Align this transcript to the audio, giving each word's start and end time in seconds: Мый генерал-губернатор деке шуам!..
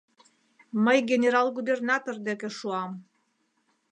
Мый 0.83 0.99
генерал-губернатор 1.11 2.15
деке 2.27 2.49
шуам!.. 2.57 2.91